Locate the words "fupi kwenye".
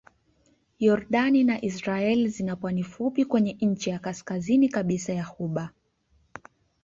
2.83-3.57